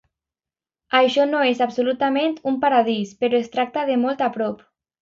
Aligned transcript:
Això 0.99 1.27
no 1.33 1.43
és 1.51 1.61
absolutament 1.67 2.35
un 2.53 2.59
paradís, 2.67 3.17
però 3.23 3.43
es 3.45 3.55
tracta 3.59 3.89
de 3.93 4.03
molt 4.07 4.29
a 4.31 4.35
prop. 4.41 4.71